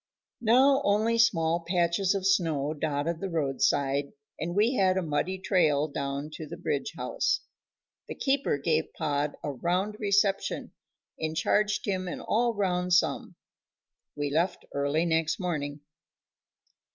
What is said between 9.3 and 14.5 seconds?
a round reception, and charged him an all round sum. We